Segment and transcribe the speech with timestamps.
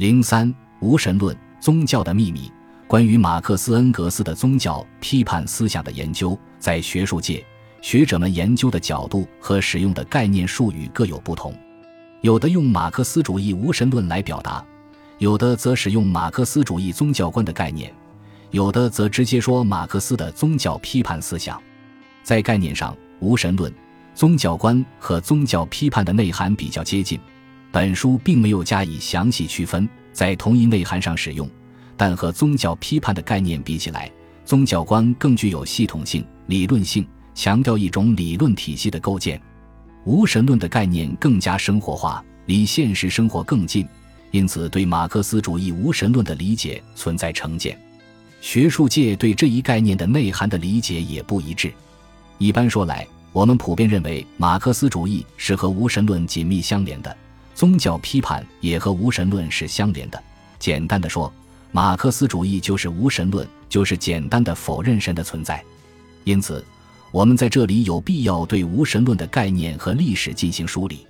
[0.00, 0.50] 零三
[0.80, 2.50] 无神论宗教的秘密。
[2.86, 7.44] 关于马克思恩格斯的宗教批判思想的研究，在学术界，
[7.82, 11.54] 学者们研究的角度和使用的概念术语各有不同。
[12.22, 14.64] 有的用马克思主义无神论来表达，
[15.18, 17.92] 有的则使用马克思主义宗教观的概念，
[18.52, 21.62] 有的则直接说马克思的宗教批判思想。
[22.22, 23.70] 在概念上，无神论、
[24.14, 27.20] 宗教观和宗教批判的内涵比较接近。
[27.72, 31.48] 本书并没有加以详细区分，在同一内涵上使用。
[31.96, 34.10] 但和宗教批判的概念比起来，
[34.44, 39.40] 宗教观更具有系统性、理论性，强调一种理论体系的构建。
[40.04, 43.86] 无神论的概念更加生活化，离现实生活更近，
[44.30, 47.78] 因此对马克思主义无神论的理解存在成见。
[48.40, 51.70] 学术界对这一概念的内涵的理解也不一致。
[52.38, 57.14] 一般说来，我们普遍认为马克思主义是和无神论紧密相连的，
[57.60, 60.22] 宗教批判也和无神论是相连的。
[60.58, 61.30] 简单的说。
[61.72, 65.62] 马克思主义就是无神论，就是简单的否认神的存在。
[66.24, 66.64] 因此，
[67.10, 71.06] 我们在这里有必要对无神论的概念和历史进行梳理。